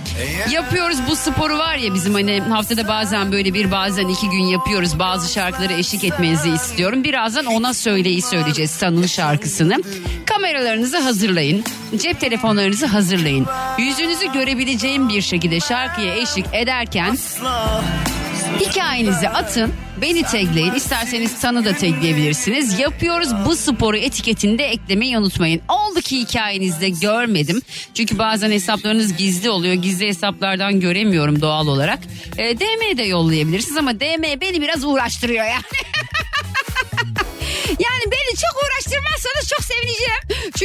yapıyoruz 0.52 0.98
bu 1.10 1.16
sporu 1.16 1.58
var 1.58 1.76
ya 1.76 1.94
bizim 1.94 2.14
hani 2.14 2.42
haftada 2.42 2.88
bazen 2.88 3.32
böyle 3.32 3.54
bir 3.54 3.72
bazen 3.72 4.08
iki 4.08 4.30
gün 4.30 4.44
yapıyoruz. 4.44 5.00
Bazı 5.00 5.34
şarkıları 5.34 5.74
eşlik 5.74 6.04
etmenizi 6.04 6.50
istiyorum. 6.50 7.04
Birazdan 7.04 7.46
ona 7.46 7.74
söyleyi 7.74 8.22
söyleyeceğiz 8.22 8.72
San'ın 8.72 9.06
şarkısını. 9.06 9.78
Kameralarınızı 10.26 10.98
hazırlayın. 10.98 11.64
Cep 11.98 12.20
telefonlarınızı 12.20 12.86
hazırlayın. 12.86 13.48
Yüzünüzü 13.78 14.32
görebileceğim 14.34 15.10
bir 15.10 15.22
şekilde 15.22 15.60
şarkıya 15.60 16.16
eşlik 16.16 16.46
ederken 16.54 17.18
hikayenizi 18.66 19.30
atın. 19.30 19.74
Beni 20.02 20.24
tagleyin. 20.24 20.74
İsterseniz 20.74 21.32
San'ı 21.32 21.66
da 21.66 21.74
tagleyebilirsiniz. 21.74 22.80
Yapıyoruz 22.80 23.30
bu 23.46 23.56
sporu 23.56 23.98
etiketinde 23.98 24.66
eklemeyi 24.66 25.18
unutmayın. 25.18 25.62
Oldu 25.70 26.02
ki 26.02 26.20
hikayenizde 26.20 26.90
görmedim. 26.90 27.62
Çünkü 27.94 28.18
bazen 28.18 28.52
hesaplarınız 28.52 29.18
gizli 29.18 29.50
oluyor. 29.50 29.74
Gizli 29.74 30.08
hesaplardan 30.08 30.80
göremiyorum 30.80 31.42
doğal 31.42 31.68
olarak. 31.68 32.00
E, 32.38 32.60
DM'ye 32.60 32.98
de 32.98 33.04
yollayabilirsiniz 33.04 33.78
ama 33.78 34.00
DM 34.00 34.42
beni 34.42 34.62
biraz 34.62 34.86
uğraştırıyor 34.86 35.46
yani. 35.46 35.64
Yani 37.80 38.04
beni 38.06 38.38
çok 38.38 38.64
uğraştırmazsanız 38.64 39.31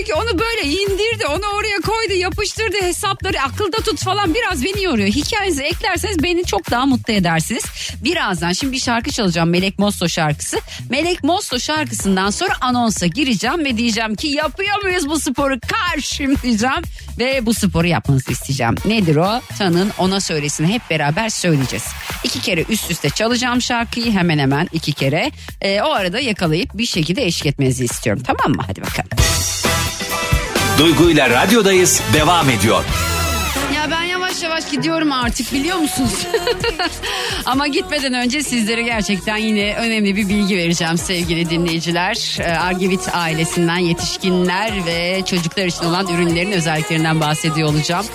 Çünkü 0.07 0.21
onu 0.21 0.39
böyle 0.39 0.63
indirdi, 0.63 1.27
onu 1.27 1.57
oraya 1.59 1.77
koydu, 1.87 2.13
yapıştırdı, 2.13 2.77
hesapları 2.83 3.43
akılda 3.43 3.77
tut 3.77 4.05
falan 4.05 4.35
biraz 4.35 4.65
beni 4.65 4.83
yoruyor. 4.85 5.09
Hikayenizi 5.09 5.63
eklerseniz 5.63 6.23
beni 6.23 6.45
çok 6.45 6.71
daha 6.71 6.87
mutlu 6.87 7.13
edersiniz. 7.13 7.65
Birazdan 8.05 8.53
şimdi 8.53 8.73
bir 8.73 8.79
şarkı 8.79 9.11
çalacağım 9.11 9.51
Melek 9.51 9.79
Mosto 9.79 10.09
şarkısı. 10.09 10.61
Melek 10.91 11.25
Mosto 11.25 11.59
şarkısından 11.59 12.31
sonra 12.31 12.53
anonsa 12.61 13.07
gireceğim 13.07 13.65
ve 13.65 13.77
diyeceğim 13.77 14.15
ki 14.15 14.29
yapıyor 14.29 14.83
muyuz 14.83 15.09
bu 15.09 15.21
sporu 15.21 15.59
karşım 15.61 16.37
diyeceğim. 16.43 16.83
Ve 17.19 17.47
bu 17.47 17.55
sporu 17.55 17.87
yapmanızı 17.87 18.33
isteyeceğim. 18.33 18.75
Nedir 18.85 19.17
o? 19.17 19.41
Tanın 19.59 19.93
ona 19.99 20.21
söylesin 20.21 20.67
hep 20.67 20.83
beraber 20.91 21.29
söyleyeceğiz. 21.29 21.85
İki 22.25 22.41
kere 22.41 22.65
üst 22.69 22.91
üste 22.91 23.11
çalacağım 23.11 23.63
şarkıyı 23.63 24.13
hemen 24.13 24.39
hemen 24.39 24.69
iki 24.73 24.93
kere. 24.93 25.31
Ee, 25.61 25.81
o 25.83 25.91
arada 25.91 26.21
yakalayıp 26.21 26.71
bir 26.75 26.87
şekilde 26.87 27.25
eşlik 27.25 27.47
etmenizi 27.47 27.85
istiyorum. 27.85 28.23
Tamam 28.27 28.57
mı? 28.57 28.63
Hadi 28.67 28.83
bakalım. 28.83 29.09
Duygu 30.79 31.11
ile 31.11 31.31
radyodayız 31.31 32.03
devam 32.13 32.51
ediyor. 32.51 32.85
Ya 33.75 33.91
ben 33.91 34.03
yavaş 34.03 34.43
yavaş 34.43 34.71
gidiyorum 34.71 35.13
artık 35.13 35.53
biliyor 35.53 35.77
musunuz? 35.77 36.27
Ama 37.45 37.67
gitmeden 37.67 38.15
önce 38.15 38.43
sizlere 38.43 38.83
gerçekten 38.83 39.37
yine 39.37 39.75
önemli 39.77 40.17
bir 40.17 40.29
bilgi 40.29 40.57
vereceğim 40.57 40.99
sevgili 40.99 41.51
dinleyiciler. 41.51 42.39
Ee, 42.41 42.45
Argivit 42.53 43.09
ailesinden 43.15 43.77
yetişkinler 43.79 44.87
ve 44.87 45.23
çocuklar 45.27 45.67
için 45.67 45.85
olan 45.85 46.07
ürünlerin 46.09 46.53
özelliklerinden 46.53 47.21
bahsediyor 47.21 47.69
olacağım. 47.69 48.07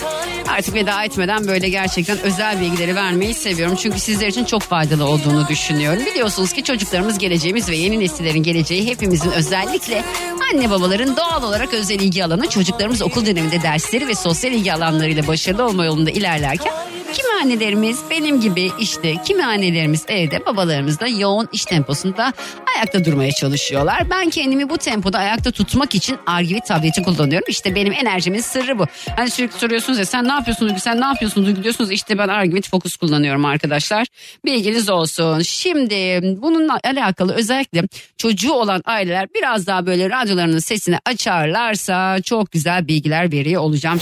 Artık 0.49 0.73
veda 0.73 1.03
etmeden 1.03 1.47
böyle 1.47 1.69
gerçekten 1.69 2.19
özel 2.19 2.61
bilgileri 2.61 2.95
vermeyi 2.95 3.33
seviyorum. 3.33 3.75
Çünkü 3.81 3.99
sizler 3.99 4.27
için 4.27 4.45
çok 4.45 4.61
faydalı 4.61 5.05
olduğunu 5.05 5.47
düşünüyorum. 5.47 6.05
Biliyorsunuz 6.05 6.53
ki 6.53 6.63
çocuklarımız 6.63 7.17
geleceğimiz 7.17 7.69
ve 7.69 7.75
yeni 7.75 7.99
nesillerin 7.99 8.43
geleceği 8.43 8.87
hepimizin 8.87 9.31
özellikle 9.31 10.03
anne 10.53 10.69
babaların 10.69 11.17
doğal 11.17 11.43
olarak 11.43 11.73
özel 11.73 11.99
ilgi 11.99 12.25
alanı 12.25 12.49
çocuklarımız 12.49 13.01
okul 13.01 13.25
döneminde 13.25 13.61
dersleri 13.61 14.07
ve 14.07 14.15
sosyal 14.15 14.53
ilgi 14.53 14.73
alanlarıyla 14.73 15.27
başarılı 15.27 15.65
olma 15.65 15.85
yolunda 15.85 16.09
ilerlerken 16.11 16.73
kimi 17.13 17.29
annelerimiz 17.41 17.99
benim 18.09 18.41
gibi 18.41 18.71
işte 18.79 19.15
kimi 19.25 19.45
annelerimiz 19.45 20.05
evde 20.07 20.45
babalarımız 20.45 20.99
da 20.99 21.07
yoğun 21.07 21.49
iş 21.51 21.65
temposunda 21.65 22.33
ayakta 22.75 23.05
durmaya 23.05 23.31
çalışıyorlar. 23.31 24.09
Ben 24.09 24.29
kendimi 24.29 24.69
bu 24.69 24.77
tempoda 24.77 25.19
ayakta 25.19 25.51
tutmak 25.51 25.95
için 25.95 26.17
Argivit 26.25 26.65
tableti 26.65 27.03
kullanıyorum. 27.03 27.45
İşte 27.49 27.75
benim 27.75 27.93
enerjimin 27.93 28.39
sırrı 28.39 28.79
bu. 28.79 28.85
Hani 29.15 29.29
sürekli 29.29 29.59
soruyorsunuz 29.59 29.99
ya 29.99 30.05
sen 30.05 30.27
ne 30.27 30.31
yapıyorsun 30.31 30.67
Duygu 30.67 30.79
sen 30.79 31.01
ne 31.01 31.05
yapıyorsun 31.05 31.45
Duygu 31.45 31.63
diyorsunuz 31.63 31.91
işte 31.91 32.17
ben 32.17 32.27
Argivit 32.27 32.69
Focus 32.69 32.95
kullanıyorum 32.95 33.45
arkadaşlar. 33.45 34.07
Bilginiz 34.45 34.89
olsun. 34.89 35.41
Şimdi 35.41 36.19
bununla 36.41 36.79
alakalı 36.83 37.33
özellikle 37.33 37.83
çocuğu 38.17 38.53
olan 38.53 38.81
aileler 38.85 39.27
biraz 39.35 39.67
daha 39.67 39.85
böyle 39.85 40.09
radyolarının 40.09 40.59
sesini 40.59 40.97
açarlarsa 41.05 42.21
çok 42.21 42.51
güzel 42.51 42.87
bilgiler 42.87 43.31
veriyor 43.31 43.61
olacağım. 43.61 44.01